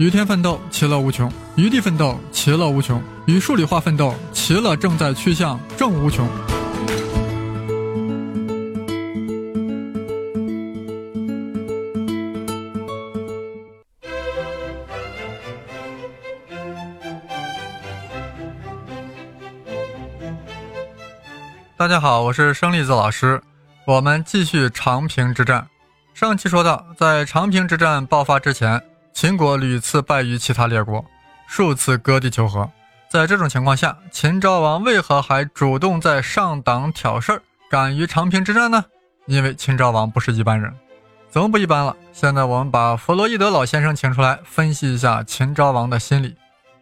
[0.00, 6.26] 与天奋斗，其乐无穷；与地奋斗，其乐无穷；与数理化奋斗，其乐正在趋向正无穷。
[21.76, 23.38] 大家好，我是生粒子老师。
[23.86, 25.66] 我们继续长平之战。
[26.14, 28.82] 上期说到，在长平之战爆发之前，
[29.20, 31.04] 秦国屡次败于其他列国，
[31.46, 32.66] 数次割地求和。
[33.10, 38.82] 在这种情况下，秦昭王为何还主动在上党挑事儿，敢于长平之战呢？
[39.26, 40.74] 因为秦昭王不是一般人，
[41.28, 41.94] 怎么不一般了？
[42.14, 46.34] 现在我们把弗洛伊德老先生请出来，分析一下秦昭王的心理。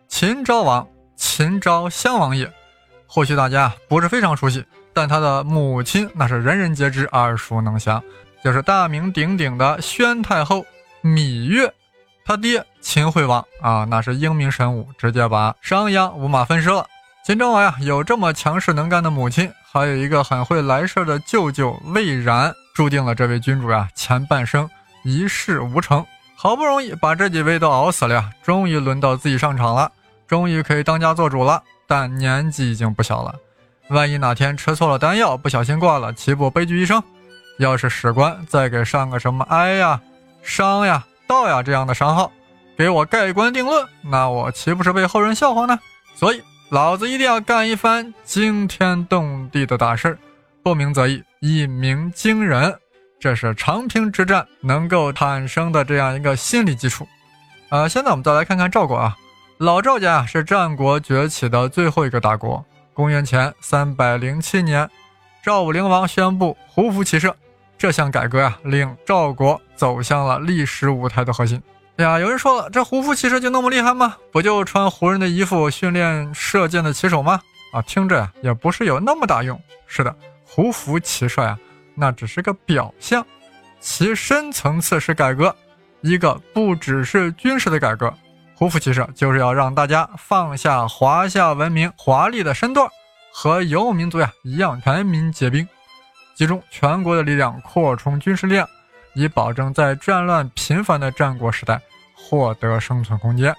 [0.07, 2.48] 秦昭王，秦昭襄王爷，
[3.09, 4.65] 或许大家不是非常熟悉。
[4.95, 8.01] 但他的母亲那是人人皆知、耳熟能详，
[8.45, 10.65] 就是大名鼎鼎的宣太后
[11.02, 11.74] 芈月。
[12.29, 16.85] 他爹秦惠王啊，那是英明神武，直接把商鞅五马分尸了。
[17.24, 24.68] 秦昭王呀，有这么强势能干的母亲，还有一个很会来事儿的舅舅魏然，注定了这位君主呀前半生
[25.04, 26.04] 一事无成。
[26.37, 29.90] 好不容易把这几位都熬死了呀，终于轮到自己上场了，
[30.26, 31.63] 终于可以当家做主了。
[31.87, 33.35] 但年纪已经不小了。
[33.88, 37.02] 万一哪天吃错了丹药，不小心挂了，岂不悲剧一生？
[37.59, 39.98] 要是史官再给上个什么哀呀、
[40.42, 42.32] 伤呀、道呀这样的商号，
[42.76, 45.79] 给我盖棺定论，那我岂不是被后人笑话呢？
[46.16, 50.18] 所以，老子一定要干一番惊天动地的大事儿，
[50.62, 52.74] 不鸣则已，一鸣惊人。
[53.20, 57.07] 这是长平之战能够产生的这样一个心理基础。
[57.68, 59.15] 呃，现在我们再来看看赵国啊，
[59.59, 62.65] 老赵家是战国崛起的最后一个大国。
[62.95, 64.88] 公元前三百零七年，
[65.42, 67.37] 赵武灵王宣布胡服骑射。
[67.76, 71.62] 这项改革呀，令赵国走向了历史舞台的核心。
[71.97, 74.16] 哎呀，有人说了，这胡服骑射就那么厉害吗？
[74.32, 77.41] 不就穿胡人的衣服训练射箭的骑手吗？
[77.72, 79.60] 啊，听着呀，也不是有那么大用。
[79.86, 80.14] 是的，
[80.44, 81.56] 胡服骑射呀，
[81.94, 83.25] 那只是个表象，
[83.80, 85.54] 其深层次是改革，
[86.00, 88.12] 一个不只是军事的改革。
[88.56, 92.88] 胡服骑射就是要让大家放下华夏文明华丽的身段，
[93.32, 95.66] 和游牧民族呀一样全民皆兵，
[96.34, 98.69] 集中全国的力量扩充军事力量，
[99.18, 101.80] 以保证在战乱频繁的战国时代
[102.14, 103.54] 获得生存空间。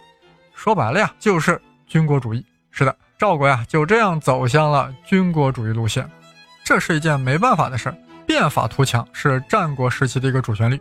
[0.56, 2.46] 说白了呀，就是军国主义。
[2.72, 6.10] 是的，赵国呀就这样走向了军国主义路线。
[6.64, 10.80] 这是一件没办法的事儿，变法图强是战国时期的一个主旋律。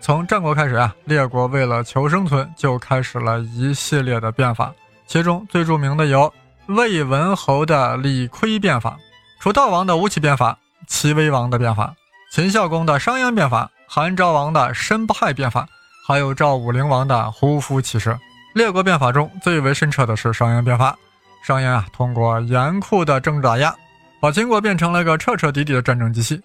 [0.00, 4.72] 从战国开始啊，列国为了求生存，就开始了一系列的变法。
[5.06, 6.32] 其中最著名的有
[6.66, 8.96] 魏文侯的李悝变法、
[9.40, 11.92] 楚悼王的吴起变法、齐威王的变法、
[12.32, 15.66] 秦孝公的商鞅变法、韩昭王的申不害变法，
[16.06, 18.16] 还有赵武灵王的胡服骑射。
[18.54, 20.96] 列国变法中最为深彻的是商鞅变法。
[21.44, 23.74] 商鞅啊，通过严酷的政治打压，
[24.20, 26.40] 把秦国变成了个彻彻底底的战争机器。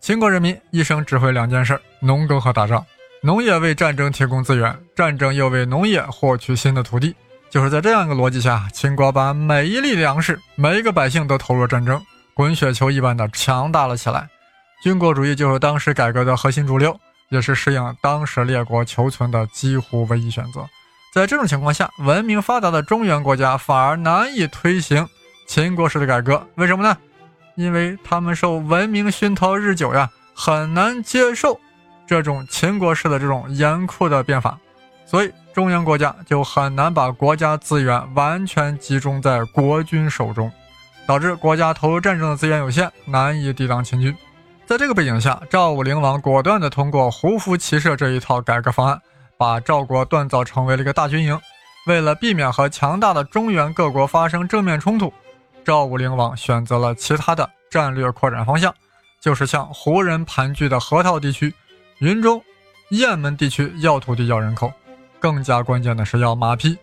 [0.00, 2.82] 秦国人民一生只会两件事：农耕和打仗。
[3.22, 7.14] 农业为战争提供资源，战争又为农业获取新的土地。
[7.50, 12.02] 就是在这样一个逻辑下，秦国把每一粒粮食、每一个百姓都投入战争，
[12.32, 14.26] 滚雪球一般的强大了起来。
[14.82, 16.98] 军国主义就是当时改革的核心主流，
[17.30, 20.66] 也是适应当时列国求存的几乎唯一选择。
[21.12, 25.08] 在这种情况下，文明发达的中原国家反而难以推行
[25.48, 26.46] 秦国式的改革。
[26.56, 26.96] 为什么呢？
[27.54, 31.58] 因为他们受文明熏陶日久呀，很难接受。
[32.06, 34.56] 这种秦国式的这种严酷的变法，
[35.06, 40.52] 所以中原国家就很难把国家资源完全集中在国君手中，
[41.06, 44.14] 导致国家投入战争的资源有限，难以抵挡秦军。
[44.66, 49.00] 在这个背景下，赵武灵王果断地通过胡服骑射这一套改革方案，
[49.38, 51.38] 把赵国锻造成为了一个大军营。
[51.86, 55.12] 为了避免和强大的中原各国发生正面冲突，
[55.64, 58.74] 赵武灵王选择了其他的战略扩展方向，
[59.20, 61.54] 就是向胡人盘踞的河套地区。
[62.00, 62.42] 云中、
[62.90, 64.72] 雁门地区要土地要人口，
[65.20, 66.76] 更加关键的是要马匹。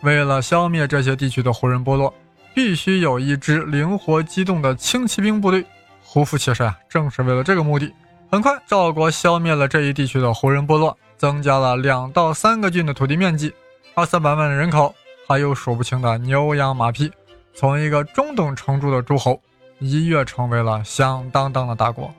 [0.00, 2.12] 为了消灭这些地区的胡人部落，
[2.52, 5.64] 必须有一支灵活机动的轻骑兵部队。
[6.10, 7.92] 胡服骑射啊，正是为了这个目的。
[8.30, 13.52] 很快，赵国消灭了这一地区的胡人部落，增加了两到三个郡的土地面积，
[13.94, 14.94] 二三百万的人口，
[15.28, 17.12] 还有数不清的牛羊马匹。
[17.52, 19.38] 从一个中等程度的诸侯，
[19.80, 22.10] 一跃成为了响当当的大国。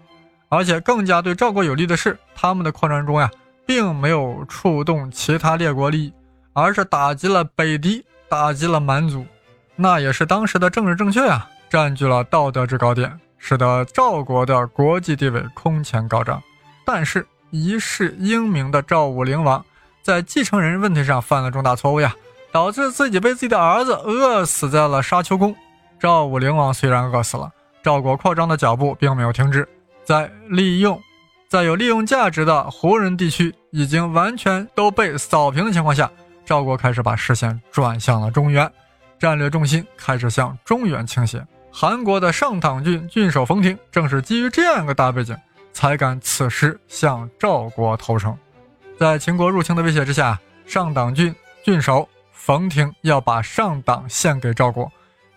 [0.50, 3.28] 而且更加对赵国有利的是，他们的扩张中呀，
[3.66, 6.14] 并没有触动其他列国利益，
[6.54, 9.26] 而是打击了北狄，打击了蛮族，
[9.76, 16.40] 那也是当时的政治正确呀，占据了道德制高点，使得赵国的国际地位空前高涨。
[16.86, 19.66] 但是，一世英明的赵武灵王，
[20.04, 22.14] 在继承人问题上犯了重大错误呀，
[22.52, 25.56] 导致自己被自己的儿子饿死在了沙丘宫。
[26.00, 27.52] 赵武灵王虽然饿死了，
[27.82, 29.68] 赵国扩张的脚步并没有停止。
[30.04, 31.00] 在利用，
[31.48, 36.10] 在有利用价值的胡人地区已经完全都被扫平的情况下，
[36.46, 38.72] 赵国开始把视线转向了中原，
[39.20, 41.46] 战略重心开始向中原倾斜。
[41.72, 45.38] 韩国的上党郡郡守冯亭正是基于这样一个大背景，
[45.72, 48.38] 才敢此时向赵国投诚。
[49.00, 51.34] 在秦国入侵的威胁之下，上党郡
[51.64, 54.92] 郡守冯亭要把上党献给赵国。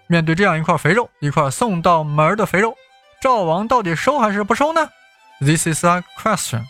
[0.09, 2.75] 面对这样一块肥肉，一块送到门的肥肉，
[3.21, 4.89] 赵王到底收还是不收呢
[5.41, 6.65] ？This is a question。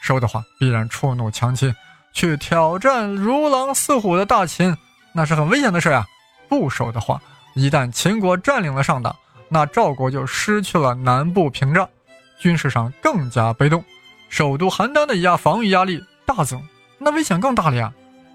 [0.00, 1.74] 收的话，必然触怒强秦，
[2.12, 4.76] 去挑战如狼似虎的大秦，
[5.12, 6.06] 那是很危险的事啊。
[6.48, 7.20] 不收的话，
[7.54, 9.14] 一旦秦国占领了上党，
[9.48, 11.88] 那赵国就失去了南部屏障，
[12.38, 13.84] 军事上更加被动，
[14.28, 16.62] 首都邯郸的压防御压力大增，
[16.98, 17.92] 那危险更大了呀。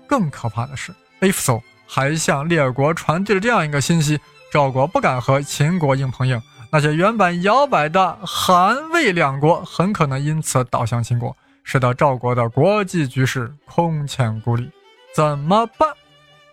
[0.07, 4.19] 更可怕的是，if so，还向列国传递了这样一个信息：
[4.51, 6.39] 赵国不敢和秦国硬碰硬，
[6.71, 14.69] 那些原本摇摆的韩魏两国很可能因此倒向秦国，使得赵国的国际局势空前孤立。
[15.15, 15.89] 怎么办？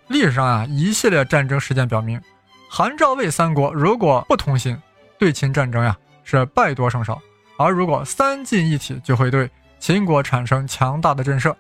[0.07, 2.21] 历史上啊，一系列战争事件表明。
[2.75, 4.75] 韩赵魏三国如果不同心，
[5.19, 7.21] 对秦战争呀是败多胜少；
[7.59, 11.55] 而如果三晋一体，就会对秦国产生强大的震慑，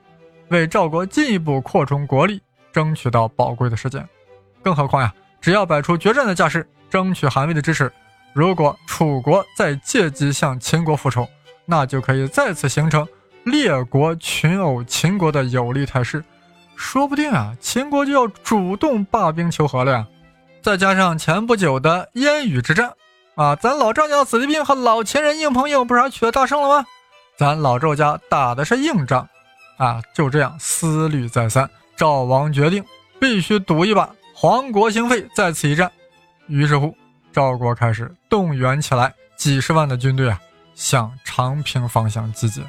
[0.49, 2.41] 为赵国进一步扩充国力
[2.73, 4.09] 争取到宝贵的时间。
[4.63, 7.93] 更何况呀，只要摆出决战的架势，争取韩魏的支持，
[8.33, 11.29] 如果楚国再借机向秦国复仇，
[11.67, 13.07] 那就可以再次形成
[13.45, 16.25] 列国群殴秦国的有利态势，
[16.75, 20.07] 说不定啊，秦国就要主动罢兵求和了呀。
[20.63, 22.93] 再加上前不久的烟雨之战，
[23.35, 26.87] 啊，咱老赵家子弟兵和老秦人硬碰硬，不是还取得大胜了吗？
[27.37, 29.29] 咱老赵家打的是硬仗，
[29.77, 32.85] 啊，就这样思虑再三，赵王决定
[33.19, 35.91] 必须赌一把，黄国兴废，在此一战。
[36.47, 36.97] 于是乎，
[37.33, 40.41] 赵国开始动员起来几十万的军队啊，
[40.77, 42.63] 向长平方向集结。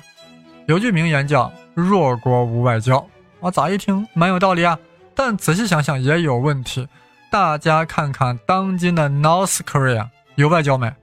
[0.65, 3.05] 有句名言叫“弱国无外交”，
[3.39, 4.79] 啊，咋一听蛮有道理啊？
[5.13, 6.87] 但仔细想想也有问题。
[7.33, 10.93] 大家看看当今的 North Korea 有外交没？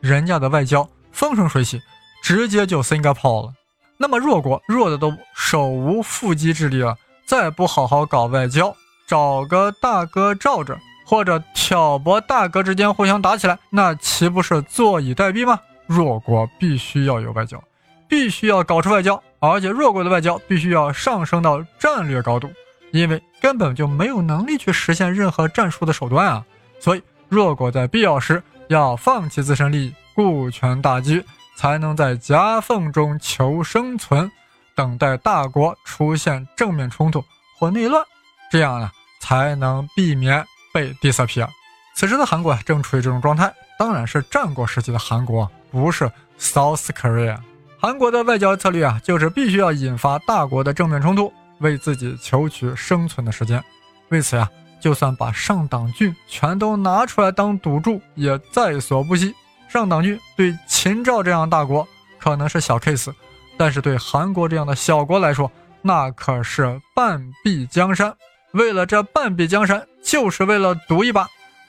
[0.00, 1.80] 人家的外交风生水起，
[2.22, 3.54] 直接就 Singapore 了。
[3.96, 6.94] 那么弱国弱的都手无缚鸡之力了，
[7.24, 8.76] 再不好好搞外交，
[9.06, 15.58] 找个大哥罩着，或者挑拨大哥之间互相打起来，那岂不是坐以待毙吗？
[15.86, 17.64] 弱国必须要有外交，
[18.06, 22.50] 必须要搞出外交，而且弱国的外交必须要上升到战略高度。
[22.90, 26.44] 因为根本就没有能力去实现任何战术的手段啊，
[26.80, 31.24] 所以弱国在必要时要放弃自身利益，顾全大局，
[31.56, 34.30] 才能在夹缝中求生存，
[34.74, 37.24] 等待大国出现正面冲突
[37.58, 38.02] 或内乱，
[38.50, 38.90] 这样呢
[39.20, 41.48] 才能避免被 disappear。
[41.94, 47.36] 此时的韩国正处于这种状态，当然是战国时期的韩国，不是 South Korea。
[47.80, 51.32] 韩国的外交策略啊，就是必须要引发大国的正面冲突。
[51.60, 53.62] 为自己求取生存的时间，
[54.10, 54.48] 为此呀，
[54.80, 59.34] 就算把上党郡全都拿出来当赌注，也在所不惜。
[59.68, 61.86] 上党郡对秦赵这样大国
[62.18, 63.12] 可能是小 case，
[63.56, 65.50] 但是对韩国这样的小国来说，
[65.82, 68.14] 那可是半壁江山。
[68.52, 71.28] 为了这半壁江山，就是为了赌一把，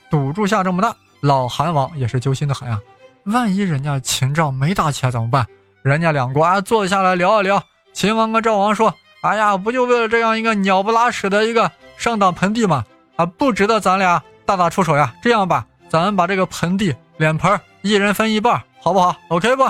[0.10, 2.80] 赌注下这么大，老韩王也是揪心的很啊。
[3.26, 5.46] 万一人家秦赵没打起来怎么办？
[5.82, 7.62] 人家两国啊，坐下来聊一聊。
[7.92, 8.96] 秦王跟赵王说。
[9.22, 12.86] 哎呀，不就为了这样一个鸟不拉屎的一个上党盆地吗？
[13.18, 15.14] 啊，不值得咱俩大打出手呀！
[15.22, 19.64] 这样吧，咱把这个盆地脸盆一人分一半，好不好？OK 不？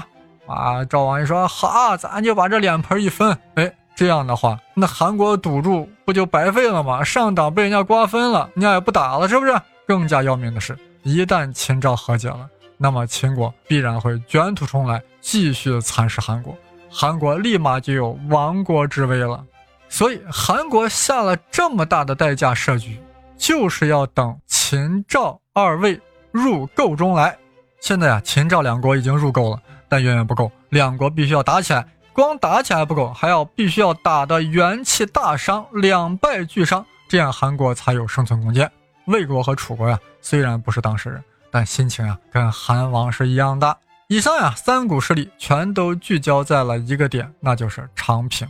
[0.52, 3.36] 啊，赵王一说好啊，咱就把这脸盆一分。
[3.56, 7.04] 哎，这样的话，那韩国赌注不就白费了吗？
[7.04, 9.60] 上党被人家瓜分了，人家也不打了，是不是？
[9.88, 16.56] 更加要命的是，一旦秦赵和解了，那么秦国必然会卷土重来，继续蚕食韩国。
[16.92, 19.44] 韩国立马就有亡国之危了，
[19.88, 23.00] 所以韩国下了这么大的代价设局，
[23.38, 26.00] 就是要等秦赵二位
[26.32, 27.38] 入彀中来。
[27.80, 31.86] 现在啊，秦赵两国已经入彀了，但远远不够，两国必须要打起来。
[32.12, 38.70] 光打起来不够，还要必须要打得元气大伤，两败俱伤，这样韩国才有生存空间。
[39.06, 43.78] 魏国和楚国呀，虽然不是当事人，但心情啊，跟韩王是一样的。
[44.12, 48.48] 以上呀，三股势力全都聚焦在了一个点，那就是长平。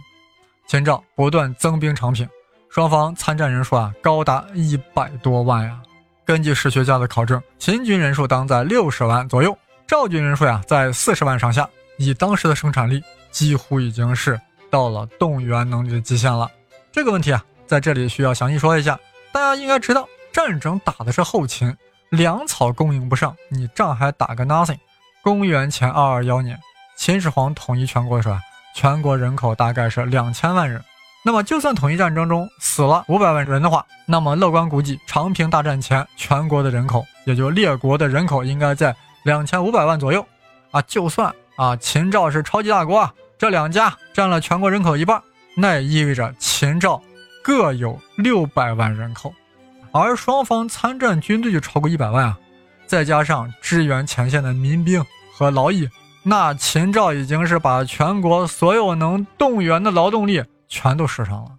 [0.65, 2.25] 秦赵不断增兵长平，
[2.69, 5.77] 双方参战人数啊高达一百多万呀。
[6.23, 11.69] 根据史学家的考证，秦军人数当在六十万左右，赵军人数呀在四十万上下。
[11.97, 14.39] 以当时的生产力，几乎已经是
[14.69, 16.49] 到了动员能力的极限了。
[16.89, 18.97] 这个问题啊，在这里需要详细说一下。
[19.33, 21.75] 大家应该知道，战争打的是后勤，
[22.11, 24.77] 粮草供应不上，你仗还打个 nothing。
[25.21, 26.57] 公元前二二幺年，
[26.95, 28.37] 秦始皇统一全国的时候，
[28.73, 30.81] 全国人口大概是两千万人。
[31.25, 40.25] 那么，就算统一战争中死了五百万人的话，那么乐观估计，长平大战前全国的人口，也就列国的人口，应该在两千五百万左右。
[40.71, 43.07] 啊，就算啊，秦赵是超级大国，
[43.37, 45.21] 这两家占了全国人口一半，
[45.57, 47.01] 那也意味着秦赵
[47.43, 49.33] 各有六百万人口，
[49.91, 52.39] 而双方参战军队就超过一百万啊，
[52.89, 55.87] 再加上支援前线的民兵和劳役，
[56.23, 60.43] 那秦赵已经是把全国所有能动员的劳动力。
[60.67, 61.51] 全都使上了，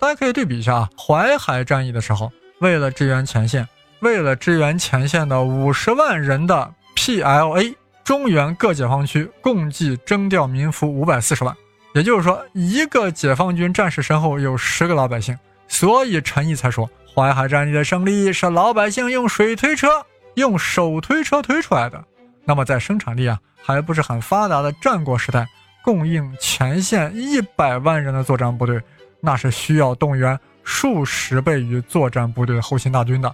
[0.00, 0.88] 大家可以对比一下。
[0.98, 3.68] 淮海战役的时候，为了支援前线，
[4.00, 11.56] 为了支援前线的五十万人的 PLA，中原各解放区共计征调民夫五百四十万。
[11.94, 15.38] 也就是说，一个解放军战士身后有十个老百姓。
[15.68, 19.88] 所以陈毅才说，淮海战役的胜利是老百姓用水推车、
[20.34, 22.04] 用手推车推出来的。
[22.44, 25.46] 那么在生产力啊还不是很发达的战国时代。
[25.82, 28.80] 供应前线一百万人的作战部队，
[29.20, 33.30] 那是需要动员数十倍于作战部队的后勤大军的。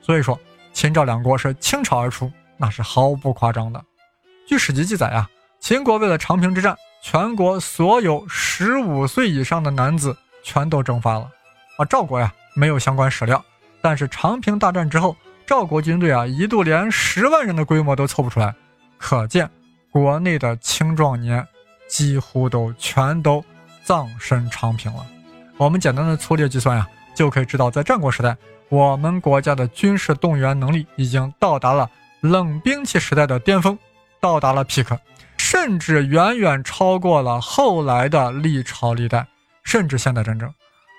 [0.00, 0.40] 所以说，
[0.72, 3.84] 秦赵两国是倾巢而出，那是毫不夸张的。
[4.48, 5.28] 据史籍记载啊，
[5.60, 11.30] 秦国为了长平之战，全国所有十五岁以上的男子全都征发了。
[11.76, 13.44] 啊，赵国呀没有相关史料，
[13.82, 15.14] 但是长平大战之后，
[15.50, 18.54] 赵国军队啊一度连十万人的规模都凑不出来，
[18.98, 19.50] 可见
[19.90, 21.44] 国内的青壮年。
[21.88, 23.44] 几乎都全都
[23.82, 25.04] 葬身长平了。
[25.56, 28.36] 我们简单的粗略计算呀，就可以知道，在战国时代，
[28.68, 31.90] 我们国家的军事动员能力已经到达了
[32.20, 33.76] 冷兵器时代的巅峰，
[34.20, 34.96] 到达了 peak，
[35.36, 39.26] 甚至远远超过了后来的历朝历代，
[39.64, 40.48] 甚至现代战争。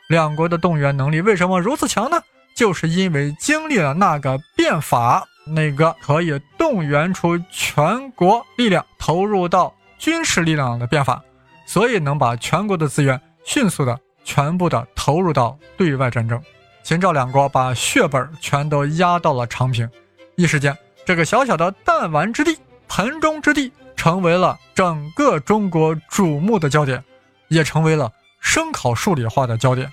[0.09, 2.21] 两国的动员能力为什么如此强呢？
[2.61, 9.73] 就是因为经历了那个变法，那个可以动员出全国力量投入到。
[9.97, 11.23] 军事力量的变法，
[11.65, 16.39] 所以能把全国的资源迅速的全部的投入到对外战争。
[16.83, 19.89] 秦赵两国把血本全都压到了长平，
[20.35, 22.55] 一时间，这个小小的弹丸之地、
[22.87, 27.03] 盆中之地，成为了整个中国瞩目的焦点，
[27.47, 29.91] 也成为了声考数理化的焦点。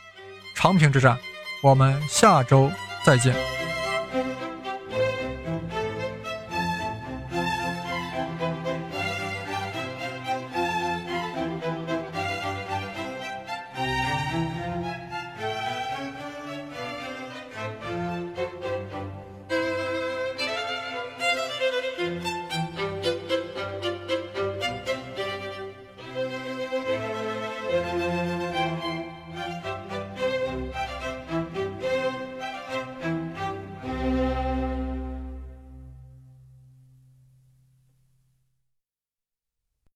[0.55, 1.17] 长平之战，
[1.61, 2.71] 我们下周
[3.05, 3.68] 再见。